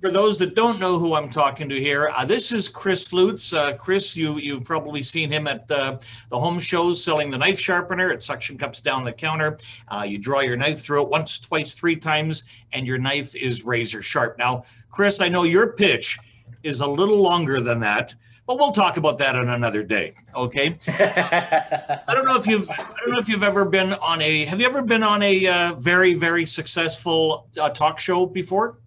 [0.00, 3.52] for those that don't know who I'm talking to here, uh, this is Chris Lutz.
[3.52, 7.60] Uh, Chris, you you've probably seen him at the the home shows selling the knife
[7.60, 8.10] sharpener.
[8.10, 9.58] It suction cups down the counter.
[9.88, 13.64] Uh, you draw your knife through it once, twice, three times, and your knife is
[13.64, 14.38] razor sharp.
[14.38, 16.18] Now, Chris, I know your pitch
[16.62, 18.14] is a little longer than that.
[18.46, 20.12] But we'll talk about that on another day.
[20.34, 20.76] Okay.
[20.88, 24.60] I don't know if you've I don't know if you've ever been on a have
[24.60, 28.78] you ever been on a uh, very very successful uh, talk show before?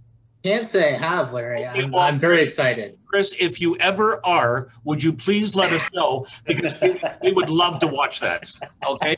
[0.44, 1.66] Can't say I have, Larry.
[1.66, 2.98] I'm, I'm, very excited.
[3.14, 7.48] Chris, if you ever are, would you please let us know because we, we would
[7.48, 8.52] love to watch that.
[8.90, 9.16] Okay.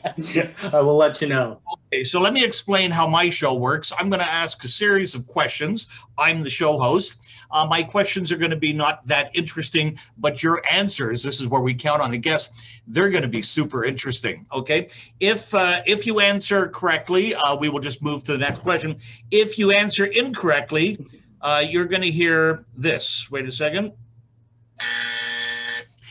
[0.76, 1.62] I will let you know.
[1.88, 3.94] Okay, so let me explain how my show works.
[3.98, 6.04] I'm going to ask a series of questions.
[6.18, 7.32] I'm the show host.
[7.50, 11.48] Uh, my questions are going to be not that interesting, but your answers, this is
[11.48, 14.46] where we count on the guests, they're going to be super interesting.
[14.54, 14.88] Okay.
[15.20, 18.96] If uh, if you answer correctly, uh, we will just move to the next question.
[19.30, 20.98] If you answer incorrectly,
[21.46, 23.30] uh, you're going to hear this.
[23.30, 23.92] Wait a second.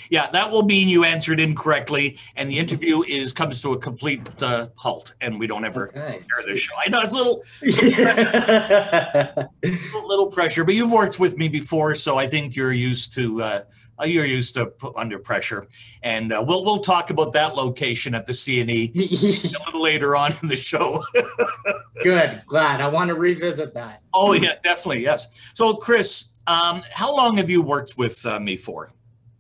[0.10, 4.22] Yeah, that will mean you answered incorrectly, and the interview is comes to a complete
[4.42, 6.00] uh, halt, and we don't ever okay.
[6.00, 6.74] air this show.
[6.86, 7.44] I know it's a little,
[9.64, 13.42] little, little, pressure, but you've worked with me before, so I think you're used to
[13.42, 13.60] uh,
[14.04, 15.68] you're used to under pressure,
[16.04, 20.32] and uh, we'll we'll talk about that location at the CNE a little later on
[20.44, 21.04] in the show.
[22.04, 22.82] Good, glad.
[22.82, 24.02] I want to revisit that.
[24.14, 25.52] Oh yeah, definitely yes.
[25.54, 28.92] So, Chris, um, how long have you worked with uh, me for?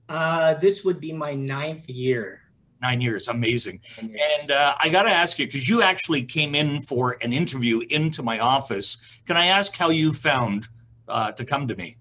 [0.07, 2.41] Uh, this would be my ninth year.
[2.81, 3.81] Nine years, amazing.
[4.01, 4.19] Years.
[4.41, 7.81] And uh, I got to ask you because you actually came in for an interview
[7.89, 9.21] into my office.
[9.25, 10.67] Can I ask how you found
[11.07, 11.97] uh, to come to me?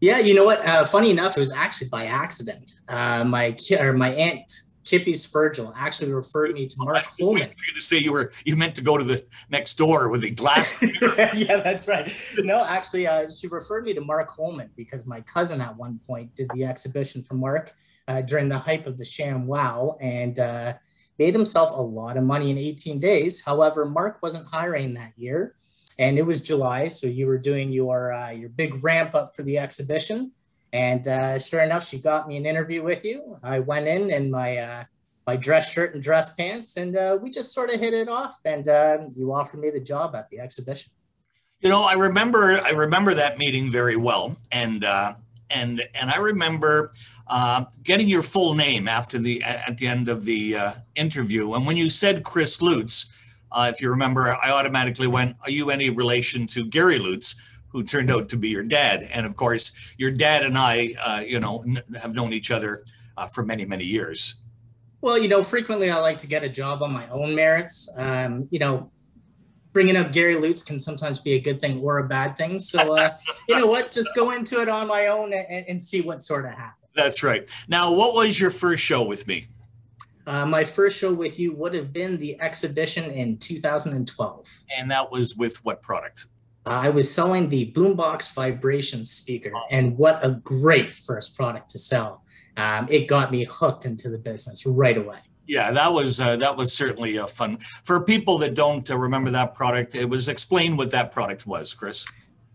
[0.00, 0.64] Yeah, you know what?
[0.66, 2.80] Uh, funny enough, it was actually by accident.
[2.88, 4.52] Uh, my or my aunt
[4.86, 7.48] Kippy Spurgel actually referred me to Mark Holman.
[7.48, 10.22] For you to say you were you meant to go to the next door with
[10.22, 10.82] a glass.
[11.34, 12.10] yeah, that's right.
[12.38, 16.34] No, actually, uh, she referred me to Mark Holman because my cousin at one point
[16.34, 17.74] did the exhibition for Mark
[18.08, 20.74] uh, during the hype of the Sham Wow and uh,
[21.18, 23.44] made himself a lot of money in 18 days.
[23.44, 25.56] However, Mark wasn't hiring that year,
[25.98, 29.42] and it was July, so you were doing your uh, your big ramp up for
[29.42, 30.30] the exhibition.
[30.76, 33.38] And uh, sure enough, she got me an interview with you.
[33.42, 34.84] I went in in my uh,
[35.26, 38.40] my dress shirt and dress pants, and uh, we just sort of hit it off.
[38.44, 40.92] And uh, you offered me the job at the exhibition.
[41.60, 45.14] You know, I remember I remember that meeting very well, and uh,
[45.48, 46.90] and and I remember
[47.26, 50.56] uh, getting your full name after the at the end of the
[50.94, 51.54] interview.
[51.54, 55.88] And when you said Chris Lutz, if you remember, I automatically went, "Are you any
[55.88, 59.06] relation to Gary Lutz?" Who turned out to be your dad.
[59.12, 62.80] And of course, your dad and I, uh, you know, n- have known each other
[63.18, 64.36] uh, for many, many years.
[65.02, 67.86] Well, you know, frequently I like to get a job on my own merits.
[67.98, 68.90] Um, you know,
[69.74, 72.60] bringing up Gary Lutz can sometimes be a good thing or a bad thing.
[72.60, 73.10] So, uh,
[73.46, 73.92] you know what?
[73.92, 76.88] Just go into it on my own and, and see what sort of happens.
[76.94, 77.46] That's right.
[77.68, 79.48] Now, what was your first show with me?
[80.26, 84.48] Uh, my first show with you would have been the exhibition in 2012.
[84.78, 86.28] And that was with what product?
[86.66, 92.24] I was selling the Boombox vibration speaker, and what a great first product to sell.
[92.56, 95.18] Um, it got me hooked into the business right away.
[95.46, 99.30] Yeah, that was uh, that was certainly a fun for people that don't uh, remember
[99.30, 99.94] that product.
[99.94, 102.04] It was explain what that product was, Chris.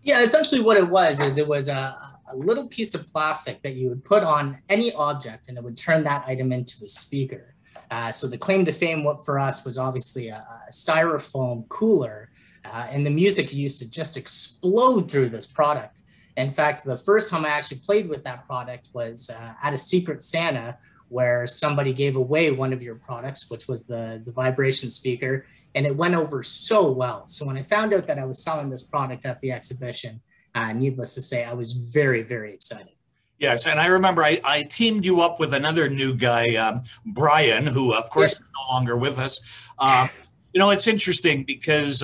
[0.02, 1.96] Yeah, essentially what it was is it was a,
[2.30, 5.78] a little piece of plastic that you would put on any object, and it would
[5.78, 7.54] turn that item into a speaker.
[7.90, 12.30] Uh, so the claim to fame for us was obviously a, a styrofoam cooler
[12.64, 16.00] uh, and the music used to just explode through this product.
[16.36, 19.78] In fact, the first time I actually played with that product was uh, at a
[19.78, 20.78] Secret Santa
[21.08, 25.84] where somebody gave away one of your products, which was the, the vibration speaker, and
[25.84, 27.26] it went over so well.
[27.26, 30.22] So when I found out that I was selling this product at the exhibition,
[30.54, 32.94] uh, needless to say, I was very, very excited.
[33.38, 37.66] Yes, and I remember I, I teamed you up with another new guy, um, Brian,
[37.66, 38.40] who of course yes.
[38.40, 39.68] is no longer with us.
[39.78, 40.06] Uh,
[40.54, 42.02] you know, it's interesting because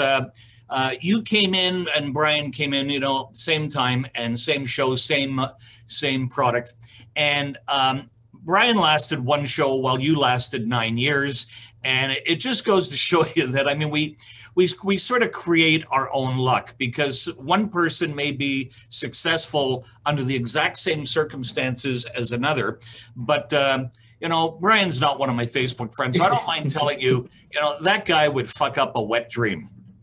[0.70, 4.64] uh, uh, you came in and Brian came in, you know, same time and same
[4.66, 5.40] show, same
[5.86, 6.74] same product,
[7.16, 11.46] and um, Brian lasted one show while you lasted nine years,
[11.84, 14.16] and it just goes to show you that I mean we.
[14.54, 20.24] We, we sort of create our own luck because one person may be successful under
[20.24, 22.80] the exact same circumstances as another,
[23.14, 26.72] but um, you know, Brian's not one of my Facebook friends, so I don't mind
[26.72, 29.68] telling you, you know, that guy would fuck up a wet dream.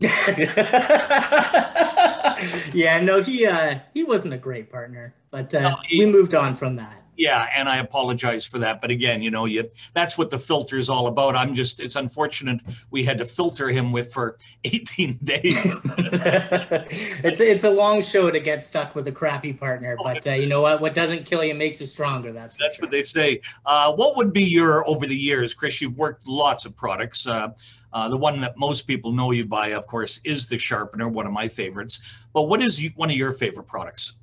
[2.74, 6.34] yeah, no, he uh, he wasn't a great partner, but uh, no, he, we moved
[6.34, 7.02] on from that.
[7.16, 8.80] Yeah, and I apologize for that.
[8.80, 11.34] But again, you know, you that's what the filter is all about.
[11.34, 12.60] I'm just it's unfortunate
[12.90, 15.40] we had to filter him with for 18 days.
[17.24, 20.46] it's it's a long show to get stuck with a crappy partner, but uh, you
[20.46, 20.80] know what?
[20.80, 22.32] What doesn't kill you makes you stronger.
[22.32, 22.84] That's that's sure.
[22.84, 23.40] what they say.
[23.64, 25.80] Uh, what would be your over the years, Chris?
[25.80, 27.26] You've worked lots of products.
[27.96, 31.26] Uh, the one that most people know you by, of course, is the sharpener, one
[31.26, 32.14] of my favorites.
[32.34, 34.18] But what is one of your favorite products?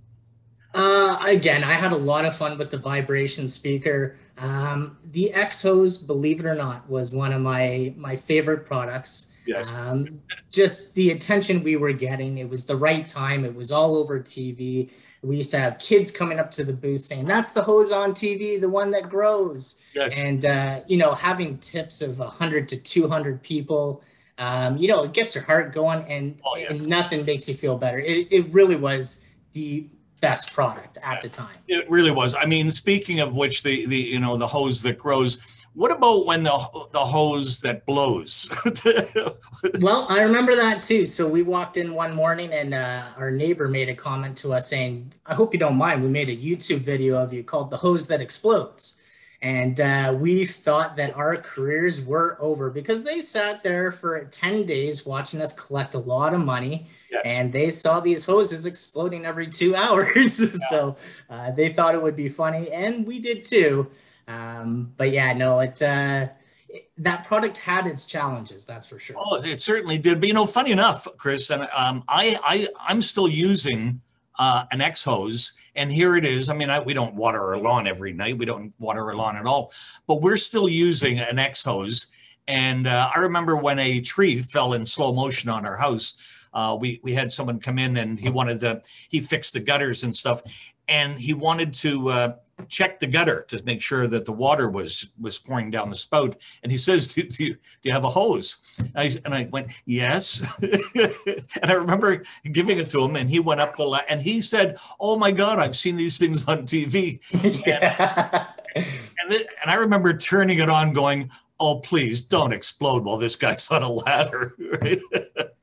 [0.74, 4.18] Uh, again, I had a lot of fun with the vibration speaker.
[4.40, 9.30] Um, the X hose, believe it or not, was one of my my favorite products.
[9.46, 9.78] Yes.
[9.78, 10.22] Um,
[10.52, 12.38] just the attention we were getting.
[12.40, 13.46] It was the right time.
[13.46, 14.92] It was all over TV.
[15.22, 18.14] We used to have kids coming up to the booth saying, "That's the hose on
[18.14, 20.20] TV, the one that grows." Yes.
[20.20, 24.02] And uh, you know, having tips of 100 to 200 people,
[24.40, 26.72] um, you know, it gets your heart going, and, Oh, yes.
[26.72, 28.00] and nothing makes you feel better.
[28.00, 29.88] It, it really was the
[30.24, 31.58] best product at the time.
[31.68, 32.34] It really was.
[32.34, 35.40] I mean, speaking of which, the the you know the hose that grows.
[35.74, 36.58] What about when the
[36.94, 38.50] the hose that blows?
[39.82, 41.06] well, I remember that too.
[41.06, 44.70] So we walked in one morning and uh, our neighbor made a comment to us
[44.70, 46.02] saying, I hope you don't mind.
[46.02, 49.02] We made a YouTube video of you called The Hose That Explodes.
[49.44, 54.66] And uh, we thought that our careers were over because they sat there for 10
[54.66, 56.88] days watching us collect a lot of money.
[57.12, 57.24] yes.
[57.26, 60.70] And they saw these hoses exploding every two hours.
[60.70, 60.96] so
[61.30, 62.72] uh, they thought it would be funny.
[62.72, 63.92] And we did too.
[64.30, 66.30] Um, but yeah, no, it, uh,
[66.70, 69.18] it, that product had its challenges, that's for sure.
[69.20, 70.22] Oh, it certainly did.
[70.22, 74.00] But you know, funny enough, Chris, and um, I, I, I'm still using
[74.40, 76.50] uh, an X hose, and here it is.
[76.50, 78.38] I mean, I, we don't water our lawn every night.
[78.38, 79.72] We don't water our lawn at all,
[80.08, 82.12] but we're still using an X hose.
[82.48, 86.48] And uh, I remember when a tree fell in slow motion on our house.
[86.54, 90.04] Uh, we we had someone come in and he wanted to he fixed the gutters
[90.04, 90.42] and stuff,
[90.88, 92.36] and he wanted to uh,
[92.70, 96.36] check the gutter to make sure that the water was was pouring down the spout.
[96.62, 99.50] And he says, "Do, do, you, do you have a hose?" And I, and I
[99.52, 100.62] went, "Yes."
[101.62, 104.42] and I remember giving it to him, and he went up the la- and he
[104.42, 107.20] said, "Oh my God, I've seen these things on TV."
[107.66, 108.48] yeah.
[108.76, 111.30] And th- and I remember turning it on, going,
[111.60, 115.00] "Oh please, don't explode while this guy's on a ladder." Right?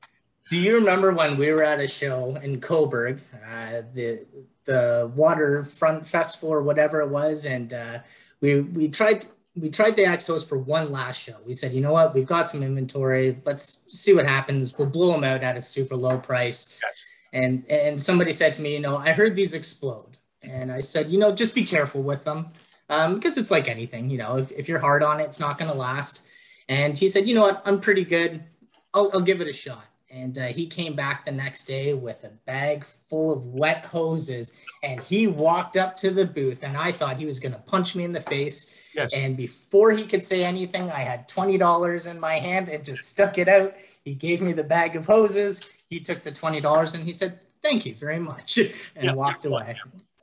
[0.50, 4.26] Do you remember when we were at a show in Cobourg, uh, the
[4.64, 7.99] the waterfront festival or whatever it was, and uh,
[8.41, 11.37] we we tried we tried the X hose for one last show.
[11.47, 13.41] We said, you know what, we've got some inventory.
[13.44, 14.76] Let's see what happens.
[14.76, 16.76] We'll blow them out at a super low price.
[16.82, 17.05] Yes.
[17.32, 21.11] And and somebody said to me, you know, I heard these explode, and I said,
[21.11, 22.49] you know, just be careful with them
[22.88, 24.11] um, because it's like anything.
[24.11, 26.26] You know, if if you're hard on it, it's not going to last.
[26.69, 28.43] And he said, you know what, I'm pretty good.
[28.93, 32.25] I'll, I'll give it a shot and uh, he came back the next day with
[32.25, 36.91] a bag full of wet hoses and he walked up to the booth and i
[36.93, 39.17] thought he was going to punch me in the face Yes.
[39.17, 43.39] and before he could say anything i had $20 in my hand and just stuck
[43.39, 43.75] it out
[44.05, 47.87] he gave me the bag of hoses he took the $20 and he said thank
[47.87, 48.59] you very much
[48.97, 49.15] and Yeah.
[49.15, 49.77] walked away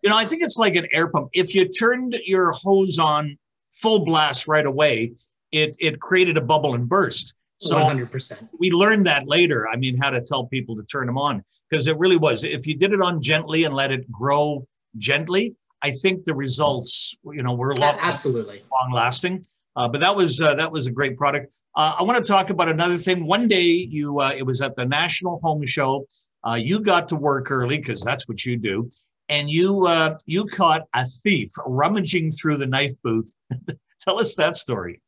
[0.03, 1.29] You know, I think it's like an air pump.
[1.33, 3.37] If you turned your hose on
[3.73, 5.13] full blast right away,
[5.51, 7.33] it it created a bubble and burst.
[7.59, 9.67] So 100% we learned that later.
[9.67, 12.43] I mean, how to tell people to turn them on because it really was.
[12.43, 14.67] If you did it on gently and let it grow
[14.97, 19.43] gently, I think the results, you know, were a lot absolutely long lasting.
[19.75, 21.55] Uh, but that was uh, that was a great product.
[21.75, 23.27] Uh, I want to talk about another thing.
[23.27, 26.07] One day, you uh, it was at the National Home Show.
[26.43, 28.89] Uh, you got to work early because that's what you do,
[29.29, 33.31] and you uh, you caught a thief rummaging through the knife booth.
[34.01, 35.01] Tell us that story.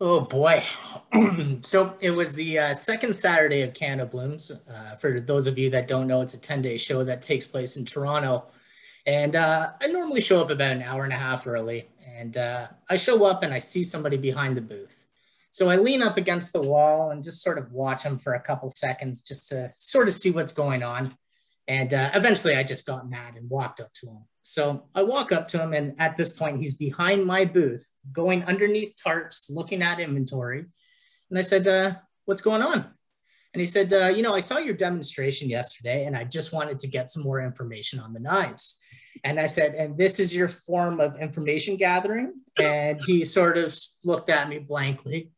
[0.00, 0.62] Oh boy.
[1.62, 4.50] so it was the uh, second Saturday of Canada Blooms.
[4.68, 7.46] Uh, for those of you that don't know, it's a 10 day show that takes
[7.46, 8.46] place in Toronto.
[9.06, 11.88] And uh, I normally show up about an hour and a half early.
[12.16, 14.96] And uh, I show up and I see somebody behind the booth.
[15.50, 18.40] So I lean up against the wall and just sort of watch them for a
[18.40, 21.16] couple seconds just to sort of see what's going on.
[21.66, 24.24] And uh, eventually I just got mad and walked up to him.
[24.42, 28.44] So I walk up to him, and at this point, he's behind my booth, going
[28.44, 30.66] underneath tarps, looking at inventory.
[31.30, 31.94] And I said, uh,
[32.26, 32.90] What's going on?
[33.54, 36.78] And he said, uh, You know, I saw your demonstration yesterday, and I just wanted
[36.80, 38.82] to get some more information on the knives.
[39.22, 42.34] And I said, And this is your form of information gathering?
[42.60, 45.30] And he sort of looked at me blankly.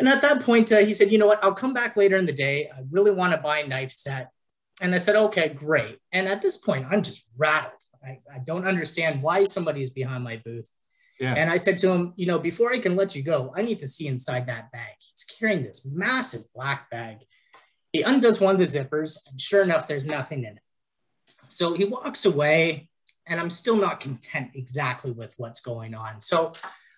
[0.00, 1.44] And at that point, uh, he said, You know what?
[1.44, 2.68] I'll come back later in the day.
[2.74, 4.30] I really want to buy a knife set.
[4.80, 5.98] And I said, Okay, great.
[6.12, 7.74] And at this point, I'm just rattled.
[8.04, 10.68] I, I don't understand why somebody is behind my booth.
[11.20, 11.34] Yeah.
[11.34, 13.78] And I said to him, you know, before I can let you go, I need
[13.80, 14.94] to see inside that bag.
[14.98, 17.18] He's carrying this massive black bag.
[17.92, 20.62] He undoes one of the zippers, and sure enough, there's nothing in it.
[21.48, 22.88] So he walks away,
[23.26, 26.20] and I'm still not content exactly with what's going on.
[26.20, 26.52] So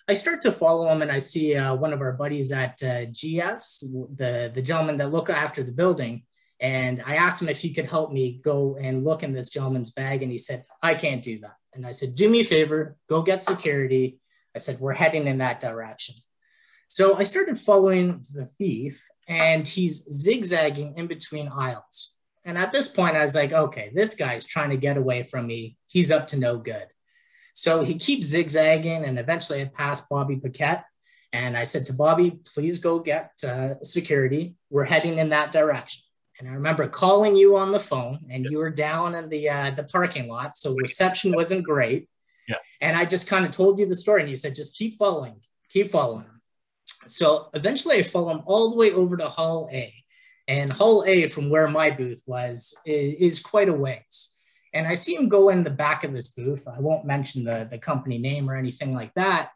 [0.07, 3.07] I start to follow him, and I see uh, one of our buddies at uh,
[3.07, 3.81] GS,
[4.17, 6.25] the the gentleman that look after the building.
[6.63, 9.91] And I asked him if he could help me go and look in this gentleman's
[9.91, 12.97] bag, and he said, "I can't do that." And I said, "Do me a favor,
[13.09, 14.21] go get security."
[14.55, 16.15] I said, "We're heading in that direction."
[16.87, 22.17] So I started following the thief, and he's zigzagging in between aisles.
[22.45, 25.47] And at this point, I was like, okay, this guy's trying to get away from
[25.47, 25.77] me.
[25.87, 26.87] He's up to no good.
[27.55, 30.85] So he keeps zigzagging, and eventually I passed Bobby Paquette.
[31.33, 34.55] And I said to Bobby, please go get uh, security.
[34.69, 36.03] We're heading in that direction.
[36.39, 39.71] And I remember calling you on the phone, and you were down in the uh,
[39.71, 42.09] the parking lot, so reception wasn't great.
[42.49, 42.57] Yeah.
[42.81, 45.37] And I just kind of told you the story, and you said, just keep following,
[45.69, 46.41] keep following him.
[47.07, 49.95] So eventually, I follow him all the way over to Hall A,
[50.49, 54.37] and Hall A, from where my booth was, is, is quite a ways.
[54.75, 56.67] And I see him go in the back of this booth.
[56.67, 59.51] I won't mention the, the company name or anything like that.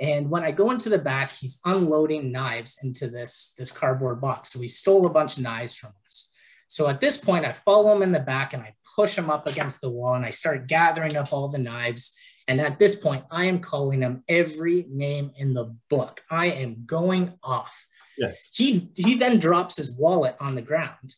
[0.00, 4.52] And when I go into the back, he's unloading knives into this, this cardboard box.
[4.52, 6.32] So he stole a bunch of knives from us.
[6.68, 9.46] So at this point, I follow him in the back and I push him up
[9.46, 12.16] against the wall and I start gathering up all the knives.
[12.48, 16.22] And at this point, I am calling him every name in the book.
[16.30, 17.86] I am going off.
[18.16, 18.48] Yes.
[18.52, 21.14] He he then drops his wallet on the ground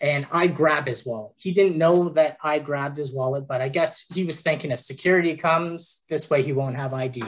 [0.00, 1.32] and I grab his wallet.
[1.38, 4.80] He didn't know that I grabbed his wallet, but I guess he was thinking if
[4.80, 7.22] security comes, this way he won't have ID.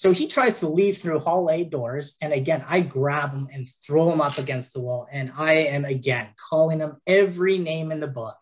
[0.00, 2.16] So he tries to leave through Hall A doors.
[2.22, 5.06] And again, I grab him and throw him up against the wall.
[5.12, 8.38] And I am again calling him every name in the book.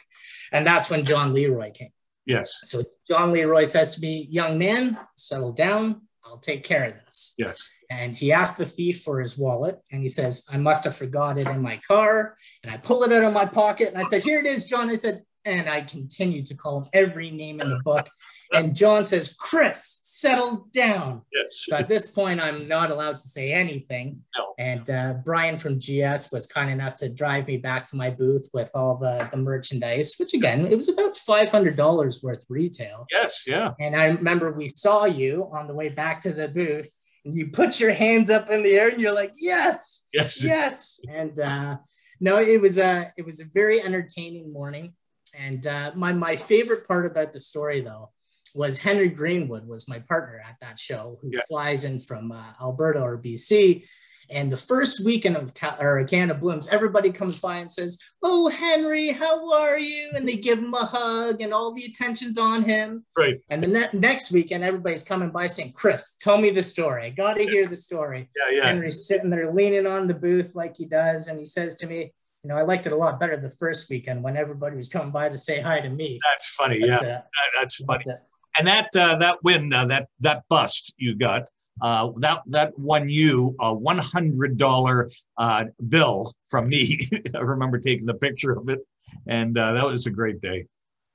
[0.52, 1.90] And that's when John Leroy came.
[2.26, 2.60] Yes.
[2.66, 6.02] So John Leroy says to me, Young man, settle down.
[6.24, 7.34] I'll take care of this.
[7.38, 7.68] Yes.
[7.90, 11.38] And he asks the thief for his wallet and he says, I must have forgot
[11.38, 12.36] it in my car.
[12.62, 14.90] And I pull it out of my pocket and I said, Here it is, John.
[14.90, 18.08] I said, and I continued to call him every name in the book.
[18.52, 21.22] And John says, Chris, settle down.
[21.34, 21.64] Yes.
[21.66, 24.22] So at this point, I'm not allowed to say anything.
[24.36, 24.54] No.
[24.58, 28.48] And uh, Brian from GS was kind enough to drive me back to my booth
[28.54, 33.06] with all the, the merchandise, which again, it was about $500 worth retail.
[33.12, 33.44] Yes.
[33.46, 33.72] Yeah.
[33.78, 36.90] And I remember we saw you on the way back to the booth
[37.24, 40.42] and you put your hands up in the air and you're like, yes, Yes.
[40.44, 41.00] yes.
[41.08, 41.76] And uh,
[42.20, 44.94] no, it was a it was a very entertaining morning.
[45.38, 48.10] And uh, my my favorite part about the story though
[48.54, 51.44] was Henry Greenwood was my partner at that show who Yes.
[51.48, 53.84] flies in from uh, Alberta or BC.
[54.30, 58.48] And the first weekend of Ca- or Canada Blooms, everybody comes by and says, "Oh,
[58.50, 62.62] Henry, how are you?" And they give him a hug, and all the attention's on
[62.64, 63.06] him.
[63.16, 63.36] Right.
[63.48, 67.06] And the ne- next weekend, everybody's coming by saying, "Chris, tell me the story.
[67.06, 68.56] I got to hear the story." Yeah.
[68.56, 68.64] Yeah.
[68.66, 72.12] Henry's sitting there leaning on the booth like he does, and he says to me,
[72.42, 75.10] "You know, I liked it a lot better the first weekend when everybody was coming
[75.10, 76.80] by to say hi to me." That's funny.
[76.80, 76.96] But, Yeah.
[76.96, 77.22] uh, That-
[77.58, 78.04] That's funny.
[78.10, 78.14] uh,
[78.58, 81.42] And that uh, that win, uh, that that bust you got,
[81.80, 86.98] uh, that that won you a one hundred dollar uh, bill from me.
[87.34, 88.80] I remember taking the picture of it,
[89.26, 90.66] and uh, that was a great day.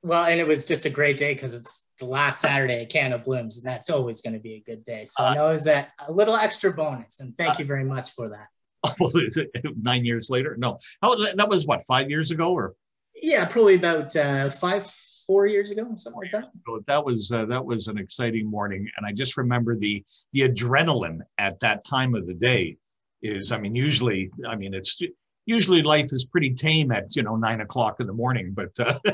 [0.03, 3.21] well, and it was just a great day because it's the last Saturday at Canada
[3.23, 5.03] Blooms, and that's always going to be a good day.
[5.05, 8.11] So I know it was a, a little extra bonus, and thank you very much
[8.11, 8.47] for that.
[9.15, 9.49] Is it
[9.81, 10.55] Nine years later?
[10.57, 12.75] No, How, that was what five years ago, or
[13.15, 14.89] Yeah, probably about uh, five,
[15.25, 16.49] four years ago, something like that.
[16.65, 20.41] so that was uh, that was an exciting morning, and I just remember the the
[20.41, 22.77] adrenaline at that time of the day
[23.21, 23.51] is.
[23.51, 25.01] I mean, usually, I mean, it's
[25.45, 28.99] usually life is pretty tame at you know nine o'clock in the morning, but uh,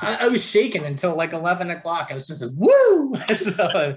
[0.00, 2.08] I, I was shaking until like 11 o'clock.
[2.10, 3.14] I was just like, woo!
[3.36, 3.96] so,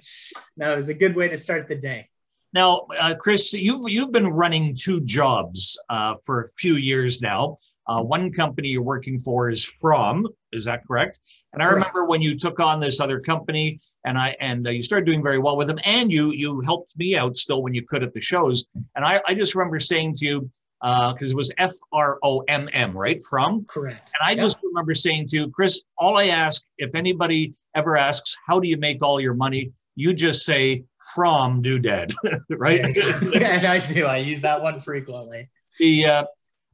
[0.58, 2.10] no, it was a good way to start the day.
[2.56, 7.58] Now, uh, Chris, you've you've been running two jobs uh, for a few years now.
[7.86, 11.20] Uh, one company you're working for is Fromm, is that correct?
[11.52, 11.76] And I Correct.
[11.76, 15.22] remember when you took on this other company, and I and uh, you started doing
[15.22, 18.14] very well with them, and you you helped me out still when you could at
[18.14, 18.66] the shows.
[18.96, 20.50] And I, I just remember saying to you
[20.82, 23.20] because it was F R O M M, right?
[23.30, 24.12] Fromm, Correct.
[24.18, 24.40] and I Yep.
[24.40, 28.70] just remember saying to you, Chris, all I ask, if anybody ever asks, how do
[28.70, 29.74] you make all your money?
[29.96, 30.84] You just say
[31.14, 32.14] from doodad,
[32.50, 32.82] right?
[32.82, 34.06] and I do.
[34.06, 35.50] I use that one frequently.
[35.80, 36.24] the uh,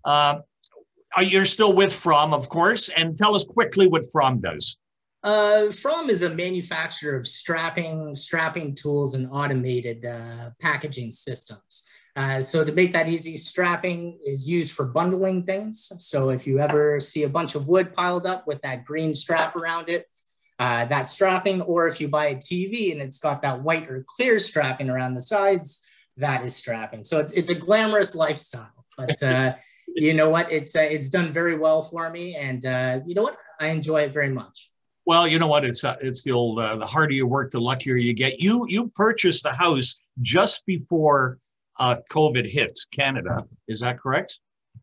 [0.06, 0.40] uh,
[1.16, 4.78] are you're still with Fromm, of course, and tell us quickly what Fromm does.
[5.24, 11.88] Uh, Fromm is a manufacturer of strapping, strapping tools and automated uh, packaging systems.
[12.16, 15.92] Uh, so to make that easy, strapping is used for bundling things.
[16.00, 19.56] So if you ever see a bunch of wood piled up with that green strap
[19.56, 20.08] around it,
[20.62, 21.60] uh, that's strapping.
[21.62, 25.16] Or if you buy a TV and it's got that white or clear strapping around
[25.16, 25.84] the sides,
[26.18, 27.04] that is strapping.
[27.04, 29.54] So it's it's a glamorous lifestyle, but uh,
[29.88, 30.52] you know what?
[30.52, 33.38] It's uh, it's done very well for me, and uh, you know what?
[33.60, 34.70] I enjoy it very much.
[35.08, 35.66] Well, you know what?
[35.66, 38.40] It's uh, it's the old uh, the harder you work, the luckier you get.
[38.40, 41.40] You you purchased the house just before
[41.80, 43.48] uh, COVID hit Canada.
[43.68, 44.40] Is that correct?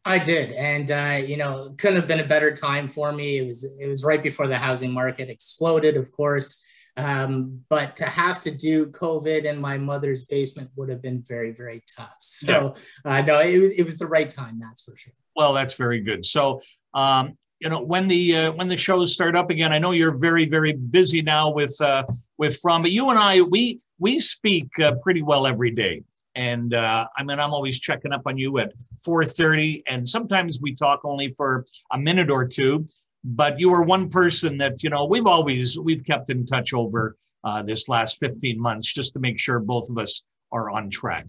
[0.09, 3.39] I did, and uh, you know, couldn't have been a better time for me.
[3.39, 6.65] It was it was right before the housing market exploded, of course.
[6.97, 11.53] Um, but to have to do COVID in my mother's basement would have been very,
[11.53, 12.17] very tough.
[12.19, 12.75] So,
[13.05, 13.19] yeah.
[13.19, 15.13] uh, no, it, it was the right time, that's for sure.
[15.37, 16.25] Well, that's very good.
[16.25, 16.61] So,
[16.95, 20.17] um, you know, when the uh, when the shows start up again, I know you're
[20.17, 22.03] very, very busy now with uh,
[22.37, 26.03] with Fromm, but you and I, we we speak uh, pretty well every day.
[26.39, 28.73] And uh, I mean, I'm always checking up on you at
[29.07, 32.85] 4:30, and sometimes we talk only for a minute or two
[33.25, 37.17] but you were one person that you know we've always we've kept in touch over
[37.45, 41.27] uh, this last 15 months just to make sure both of us are on track.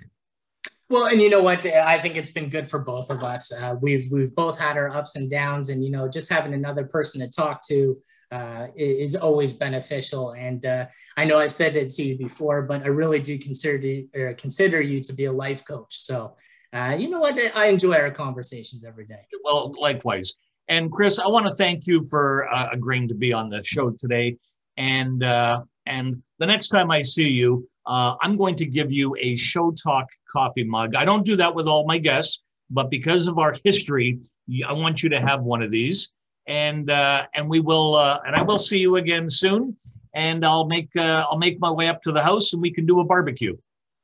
[0.89, 1.65] Well and you know what?
[1.65, 3.51] I think it's been good for both of us.
[3.51, 6.85] Uh, we've we've both had our ups and downs and you know just having another
[6.85, 7.97] person to talk to
[8.31, 10.85] uh, is always beneficial and uh,
[11.17, 14.81] i know i've said it to you before but i really do consider uh, consider
[14.81, 16.35] you to be a life coach so
[16.73, 20.37] uh, you know what i enjoy our conversations every day well likewise
[20.69, 23.89] and Chris, I want to thank you for uh, agreeing to be on the show
[23.89, 24.37] today.
[24.77, 29.15] And uh, and the next time I see you, uh, I'm going to give you
[29.19, 30.95] a Show Talk coffee mug.
[30.95, 34.19] I don't do that with all my guests, but because of our history,
[34.65, 36.13] I want you to have one of these.
[36.49, 39.77] And uh, and we will uh, and I will see you again soon.
[40.13, 42.85] And I'll make uh, I'll make my way up to the house and we can
[42.85, 43.55] do a barbecue.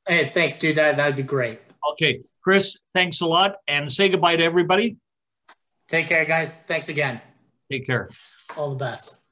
[0.08, 0.78] Hey, thanks, dude.
[0.78, 1.60] That that'd be great.
[1.92, 4.98] Okay, Chris, thanks a lot, and say goodbye to everybody.
[5.88, 6.64] Take care, guys.
[6.64, 7.22] Thanks again.
[7.72, 8.10] Take care.
[8.56, 9.25] All the best.